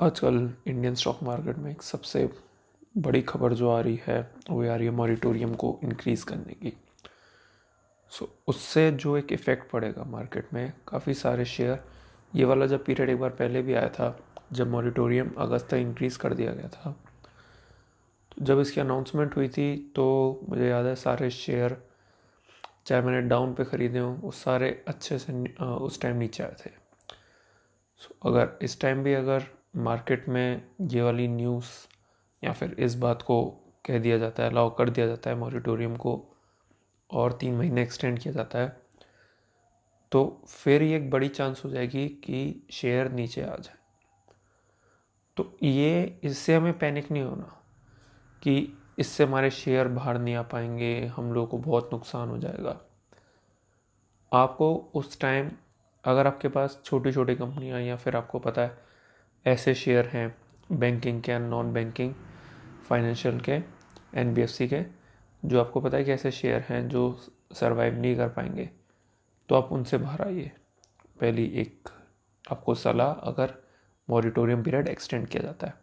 आजकल 0.00 0.36
Indian 0.66 0.94
stock 0.94 1.18
market 1.22 1.58
में 1.58 1.70
एक 1.70 1.82
सबसे 1.82 2.28
बड़ी 2.98 3.20
खबर 3.22 3.54
जो 3.54 3.70
आ 3.70 3.80
रही 3.80 3.98
है 4.06 4.20
वो 4.50 4.62
आ 4.62 4.76
रही 4.76 4.86
है 4.86 4.92
मॉरिटोरियम 4.92 5.54
को 5.54 5.78
इंक्रीज़ 5.84 6.24
करने 6.24 6.54
की। 6.54 6.72
सो 8.12 8.24
so, 8.24 8.30
उससे 8.48 8.90
जो 8.92 9.16
एक 9.16 9.32
इफ़ेक्ट 9.32 9.70
पड़ेगा 9.70 10.04
मार्केट 10.04 10.54
में 10.54 10.72
काफ़ी 10.88 11.14
सारे 11.14 11.44
शेयर 11.44 11.84
ये 12.34 12.44
वाला 12.44 12.66
जब 12.66 12.84
पीरियड 12.84 13.10
एक 13.10 13.20
बार 13.20 13.30
पहले 13.30 13.62
भी 13.62 13.74
आया 13.74 13.88
था 13.88 14.18
जब 14.52 14.70
मॉरिटोरियम 14.70 15.30
अगस्त 15.38 15.68
तक 15.70 15.76
इंक्रीज़ 15.76 16.18
कर 16.18 16.34
दिया 16.34 16.52
गया 16.52 16.68
था 16.68 16.96
तो 18.32 18.44
जब 18.44 18.60
इसकी 18.60 18.80
अनाउंसमेंट 18.80 19.36
हुई 19.36 19.48
थी 19.48 19.92
तो 19.96 20.08
मुझे 20.48 20.68
याद 20.68 20.86
है 20.86 20.94
सारे 20.96 21.30
शेयर 21.30 21.76
चाहे 22.86 23.02
मैंने 23.02 23.20
डाउन 23.28 23.54
पे 23.54 23.64
ख़रीदे 23.64 23.98
हों 23.98 24.16
वो 24.16 24.30
सारे 24.42 24.84
अच्छे 24.88 25.18
से 25.18 25.44
उस 25.60 26.00
टाइम 26.00 26.16
नीचे 26.16 26.42
आए 26.42 26.56
थे। 26.66 26.70
सो 26.70 28.08
so, 28.08 28.26
अगर 28.26 28.58
इस 28.62 28.80
टाइम 28.80 29.02
भी 29.02 29.14
अगर 29.14 29.59
मार्केट 29.76 30.28
में 30.28 30.62
ये 30.82 31.02
वाली 31.02 31.28
न्यूज़ 31.28 31.66
या 32.44 32.52
फिर 32.52 32.76
इस 32.78 32.94
बात 32.94 33.22
को 33.22 33.44
कह 33.86 33.98
दिया 33.98 34.18
जाता 34.18 34.42
है 34.42 34.50
अलाउ 34.50 34.74
कर 34.74 34.90
दिया 34.90 35.06
जाता 35.06 35.30
है 35.30 35.36
मॉरिटोरियम 35.36 35.96
को 35.96 36.36
और 37.10 37.32
तीन 37.32 37.54
महीने 37.54 37.82
एक्सटेंड 37.82 38.18
किया 38.18 38.34
जाता 38.34 38.58
है 38.58 38.80
तो 40.12 40.42
फिर 40.48 40.82
ये 40.82 40.96
एक 40.96 41.10
बड़ी 41.10 41.28
चांस 41.28 41.62
हो 41.64 41.70
जाएगी 41.70 42.08
कि 42.08 42.66
शेयर 42.70 43.12
नीचे 43.12 43.42
आ 43.42 43.56
जाए। 43.56 43.78
तो 45.36 45.56
ये, 45.62 46.20
इससे 46.24 46.54
हमें 46.54 46.78
पैनिक 46.78 47.10
नहीं 47.10 47.22
होना 47.22 47.62
कि 48.42 48.78
इससे 48.98 49.24
हमारे 49.24 49.50
शेयर 49.50 49.88
बाहर 49.88 50.18
नहीं 50.18 50.34
आ 50.34 50.42
पाएँगे, 50.42 51.06
हम 51.06 51.32
लोगों 51.32 51.46
को 51.46 51.58
बहुत 51.58 51.90
नुकसान 51.92 52.28
हो 52.28 52.38
जाएगा। 52.38 52.80
आपको 54.32 54.74
उस 54.94 55.20
टाइम 55.20 55.50
अगर 56.04 56.26
आपके 56.26 56.48
पास 56.48 56.80
छोटी 56.84 57.12
छोटी 57.12 57.34
कंपनियाँ 57.34 57.80
या 57.80 57.96
फिर 57.96 58.16
आपको 58.16 58.38
पता 58.38 58.62
है 58.62 58.89
ऐसे 59.46 59.74
शेयर 59.74 60.06
हैं 60.06 60.34
बैंकिंग 60.72 61.22
के 61.22 61.38
नॉन 61.38 61.72
बैंकिंग 61.72 62.14
फाइनेंशियल 62.88 63.40
के 63.40 63.58
एनबीएफसी 64.14 64.68
के, 64.68 64.82
जो 65.44 65.60
आपको 65.60 65.80
पता 65.80 65.96
है 65.96 66.04
कि 66.04 66.12
ऐसे 66.12 66.30
शेयर 66.30 66.60
हैं 66.60 66.88
जो 66.88 67.20
सरवाइव 67.52 67.94
नहीं 67.94 68.16
कर 68.16 68.28
पाएँगे। 68.28 68.70
तो 69.48 69.54
आप 69.54 69.72
उनसे 69.72 69.98
बाहर 69.98 70.22
आइए। 70.22 70.50
पहली 71.20 71.44
एक 71.44 71.88
आपको 72.50 72.74
सलाह, 72.74 73.12
अगर 73.12 73.54
मॉरिटोरियम 74.10 74.62
पीरियड 74.62 74.88
एक्सटेंड 74.88 75.26
किया 75.28 75.42
जाता 75.42 75.66
है। 75.66 75.74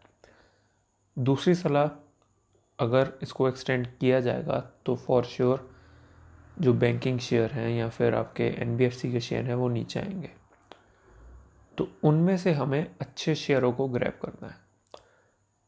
दूसरी 1.18 1.54
सलाह, 1.54 1.88
अगर 2.78 3.12
इसको 3.22 3.48
एक्सटेंड 3.48 3.86
किया 3.86 4.20
जाएगा 4.20 4.58
तो 4.86 4.96
फॉर 4.96 5.24
श्योर 5.24 5.70
जो 6.60 6.72
बैंकिंग 6.74 7.18
शेयर 7.18 7.50
हैं 7.50 7.70
या 7.70 7.88
फिर 7.88 8.14
आपके 8.14 8.44
एनबीएफसी 8.44 9.12
के 9.12 9.20
शेयर 9.20 9.44
हैं 9.44 9.54
वो 9.54 9.68
नीचे 9.68 10.00
आएँगे। 10.00 10.30
तो 11.78 11.92
उनमें 12.04 12.36
से 12.36 12.52
हमें 12.52 12.96
अच्छे 13.00 13.34
शेयरों 13.34 13.72
को 13.72 13.88
ग्रैब 13.88 14.18
करना 14.22 14.48
है। 14.48 14.56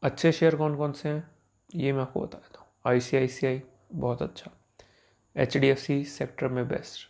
अच्छे 0.03 0.31
शेयर 0.31 0.55
कौन 0.55 0.75
कौन 0.75 0.91
से 0.91 1.09
हैं? 1.09 1.31
ये 1.75 1.93
मैं 1.93 2.01
आपको 2.01 2.21
बता 2.21 2.37
देता 2.37 2.59
हूँ। 2.59 2.67
आई 2.85 3.61
बहुत 3.93 4.21
अच्छा। 4.21 4.51
H 5.37 5.57
D 5.57 5.67
F 5.67 5.79
C 5.79 6.05
sector 6.05 6.47
में 6.47 6.67
बेस्ट 6.67 7.07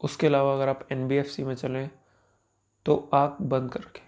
उसके 0.00 0.26
अलावा 0.26 0.54
अगर 0.54 0.68
आप 0.68 0.88
एन 0.92 1.08
बी 1.08 1.16
एफ़ 1.16 1.26
सी 1.26 1.44
में 1.44 1.54
चलें 1.54 1.90
तो 2.86 3.10
आग 3.14 3.36
बंद 3.42 3.72
करके 3.72 4.00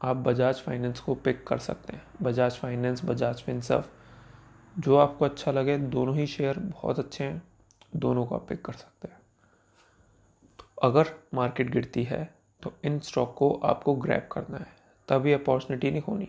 आप 0.00 0.16
बजाज 0.16 0.54
फाइनेंस 0.54 1.00
को 1.00 1.14
पिक 1.14 1.46
कर 1.46 1.58
सकते 1.58 1.96
हैं। 1.96 2.02
बजाज 2.22 2.52
फाइनेंस 2.52 3.04
बजाज 3.04 3.42
फिनसफ 3.42 3.90
जो 4.78 4.96
आपको 4.96 5.24
अच्छा 5.24 5.52
लगे, 5.52 5.78
दोनों 5.78 6.16
ही 6.16 6.26
शेयर 6.26 6.58
बहुत 6.58 6.98
अच्छे 6.98 7.24
हैं। 7.24 7.42
दोनों 7.96 8.26
को 8.26 8.34
आप 8.34 8.48
पिक 8.48 8.64
कर 8.64 8.72
सकते 8.72 9.08
हैं। 9.08 9.20
तो 10.58 10.82
अगर 10.82 11.14
मार्केट 11.34 11.70
गिरती 11.70 12.02
है 12.02 12.35
तो 12.66 12.72
इन 12.84 12.98
स्टॉक 13.00 13.34
को 13.38 13.50
आपको 13.64 13.94
ग्रैप 13.94 14.28
करना 14.32 14.58
है। 14.58 14.66
तभी 15.08 15.32
अपॉर्चुनिटी 15.32 15.90
नहीं 15.90 16.02
होनी। 16.02 16.28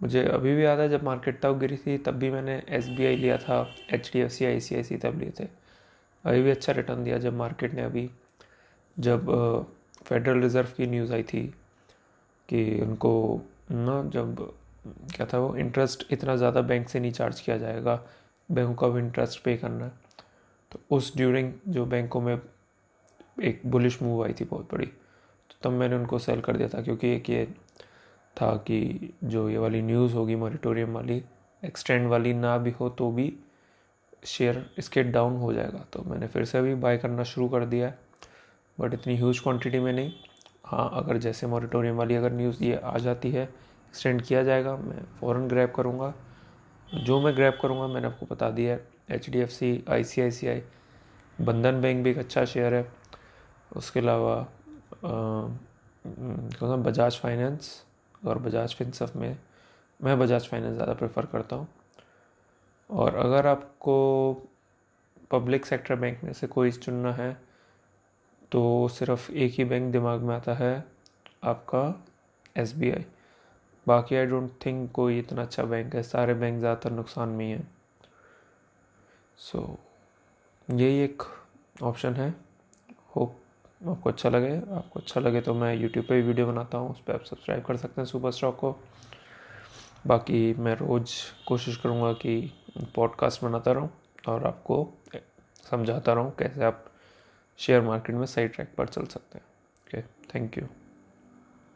मुझे 0.00 0.24
अभी 0.24 0.54
भी 0.54 0.64
याद 0.64 0.80
है 0.80 0.88
जब 0.88 1.02
मार्केट 1.02 1.40
तब 1.42 1.58
गिरी 1.58 1.76
थी, 1.76 1.96
तब 1.98 2.14
भी 2.14 2.30
मैंने 2.30 2.62
एसबीआई 2.68 3.16
लिया 3.16 3.36
था 3.38 3.60
H 3.90 4.10
D 4.12 4.20
F 4.20 4.32
C 4.32 4.44
I 4.44 4.60
C 4.60 4.74
I 4.74 4.82
C 4.82 4.96
तब 4.96 5.18
लिए 5.20 5.32
थे। 5.40 5.44
अभी 6.24 6.42
भी 6.42 6.50
अच्छा 6.50 6.72
रिटर्न 6.72 7.04
दिया 7.04 7.18
जब 7.18 7.36
मार्केट 7.36 7.74
ने 7.74 7.82
अभी। 7.82 8.10
जब 8.96 9.30
फेडरल 10.04 10.40
रिज़र्व 10.40 10.68
की 10.76 10.86
न्यूज़ 10.86 11.12
आई 11.12 11.22
थी 11.22 11.42
कि 12.48 12.80
उनको, 12.80 13.40
ना, 13.70 14.02
जब, 14.02 14.52
क्या 15.16 15.26
था 15.26 15.38
वो 15.38 15.56
इंटरेस्ट 15.56 16.06
इतना 16.12 16.36
ज़्यादा 16.36 16.60
बैंक 16.60 16.88
से 16.88 17.00
नहीं 17.00 17.12
चार्ज 17.12 17.40
किया 17.40 17.56
जाएगा 17.58 18.00
बैंकों 18.48 18.74
का 18.74 18.88
भी 18.88 19.00
इंटरेस्ट 19.00 19.42
पे 19.44 19.56
करना 19.56 19.84
है। 19.84 19.92
तो 20.72 20.80
उस 20.90 21.16
ड्यूरिंग 21.16 21.52
जो 21.68 21.86
बैंकों 21.86 22.20
में 22.20 22.38
एक 23.42 23.62
बुलिश 23.66 24.02
मूव 24.02 24.24
आई 24.24 24.32
थी 24.32 24.44
बहुत 24.44 24.72
बड़ी। 24.72 24.90
तब 25.66 25.72
मैंने 25.72 25.96
उनको 25.96 26.18
सेल 26.20 26.40
कर 26.40 26.56
दिया 26.56 26.68
था, 26.68 26.82
क्योंकि 26.82 27.08
एक 27.10 27.30
ये 27.30 27.44
था 28.36 28.54
कि 28.66 29.14
जो 29.24 29.48
ये 29.50 29.58
वाली 29.58 29.80
न्यूज़ 29.82 30.14
होगी 30.14 30.34
मॉरिटोरियम 30.36 30.92
वाली 30.94 31.22
एक्सटेंड 31.62 32.06
वाली 32.08 32.32
ना 32.34 32.56
भी 32.58 32.70
हो 32.70 32.88
तो 32.90 33.10
भी 33.12 33.32
शेयर 34.24 34.64
इसके 34.78 35.02
डाउन 35.02 35.36
हो 35.36 35.52
जाएगा। 35.52 35.84
तो 35.92 36.02
मैंने 36.06 36.26
फिर 36.26 36.44
से 36.44 36.60
भी 36.62 36.74
बाय 36.76 36.98
करना 36.98 37.22
शुरू 37.24 37.48
कर 37.48 37.64
दिया 37.64 37.86
है 37.86 37.98
बट 38.78 38.94
इतनी 38.94 39.16
ह्यूज 39.16 39.38
क्वांटिटी 39.40 39.78
में 39.78 39.92
नहीं। 39.92 40.12
हाँ 40.66 40.90
अगर 40.94 41.16
जैसे 41.18 41.46
मॉरिटोरियम 41.46 41.96
वाली 41.96 42.14
अगर 42.16 42.32
न्यूज़ 42.32 42.62
ये 42.64 42.76
आ 42.76 42.96
जाती 42.98 43.30
है 43.30 43.42
एक्सटेंड 43.42 44.22
किया 44.22 44.42
जाएगा, 44.42 44.76
मैं 44.76 45.04
फ़ौर 45.20 45.38
ग्रैब 45.48 45.72
करूँगा। 45.76 46.12
जो 46.88 47.20
मैं 47.20 47.34
ग्रैब 47.36 47.58
करूँगा, 47.62 47.86
मैंने 47.86 48.06
आपको 48.06 48.26
बता 48.30 48.50
दिया 48.50 48.74
है 48.74 48.86
H 49.10 49.30
D 49.30 49.38
F 49.38 49.50
C 49.50 49.84
I 49.88 50.04
C 50.04 50.20
I 50.22 50.30
C 50.30 50.46
I 50.46 50.62
Bandhan 51.40 51.80
bank 51.80 52.04
भी 52.04 52.10
एक 52.10 52.18
अच्छा 52.18 52.44
शेयर 52.44 52.74
है। 52.74 52.86
उसके 53.72 54.00
अलावा 54.00 54.46
कौन 55.04 56.82
बजाज 56.82 57.18
फाइनेंस 57.20 57.70
और 58.26 58.38
बजाज 58.38 58.74
फिनसफ 58.74 59.16
में 59.16 59.36
मैं 60.00 60.18
बजाज 60.18 60.48
फाइनेंस 60.48 60.74
ज़्यादा 60.74 60.94
प्रेफर 60.94 61.26
करता 61.26 61.56
हूँ। 61.56 61.68
और 62.90 63.14
अगर 63.16 63.46
आपको 63.46 63.94
पब्लिक 65.30 65.66
सेक्टर 65.66 65.96
बैंक 65.96 66.22
में 66.24 66.32
से 66.32 66.46
कोई 66.46 66.70
चुनना 66.72 67.12
है 67.12 67.32
तो 68.52 68.88
सिर्फ़ 68.88 69.30
एक 69.32 69.52
ही 69.52 69.64
बैंक 69.64 69.92
दिमाग 69.92 70.20
में 70.20 70.34
आता 70.34 70.54
है 70.54 70.84
आपका 71.44 71.82
एसबीआई। 72.56 73.04
बाकी 73.86 74.16
आई 74.16 74.26
डोंट 74.26 74.50
थिंक 74.66 74.90
कोई 74.92 75.18
इतना 75.18 75.42
अच्छा 75.42 75.62
बैंक 75.64 75.94
है 75.94 76.02
सारे 76.02 76.34
बैंक 76.34 76.58
ज़्यादातर 76.58 76.90
नुकसान 76.92 77.28
में 77.28 77.44
ही 77.44 77.50
हैं। 77.50 77.68
सो 79.38 79.58
so, 79.58 80.80
यही 80.80 80.98
एक 81.00 81.22
ऑप्शन 81.82 82.14
है। 82.14 82.34
होप 83.16 83.40
आपको 83.80 84.10
अच्छा 84.10 84.28
लगे, 84.28 84.56
आपको 84.76 85.00
अच्छा 85.00 85.20
लगे 85.20 85.40
तो 85.40 85.54
मैं 85.54 85.74
यूट्यूब 85.74 86.06
पे 86.06 86.14
भी 86.14 86.26
वीडियो 86.28 86.46
बनाता 86.46 86.78
हूँ, 86.78 86.90
उस 86.90 87.00
पर 87.00 87.14
आप 87.14 87.24
सब्सक्राइब 87.24 87.62
कर 87.64 87.76
सकते 87.76 88.00
हैं 88.00 88.06
सुपर 88.06 88.30
स्टॉक 88.30 88.56
को। 88.58 88.76
बाकी 90.06 90.54
मैं 90.54 90.74
रोज़ 90.76 91.12
कोशिश 91.48 91.76
करूँगा 91.76 92.12
कि 92.14 92.38
पॉडकास्ट 92.96 93.44
बनाता 93.44 93.72
रहूँ 93.72 93.90
और 94.28 94.46
आपको 94.46 94.86
समझाता 95.64 96.12
रहूँ 96.12 96.34
कैसे 96.38 96.64
आप 96.64 96.84
शेयर 97.58 97.82
मार्केट 97.82 98.16
में 98.16 98.26
सही 98.26 98.48
ट्रैक 98.48 98.74
पर 98.78 98.88
चल 98.88 99.06
सकते 99.06 99.38
हैं। 99.38 99.44
Okay 99.76 100.02
thank 100.34 100.58
you 100.58 100.85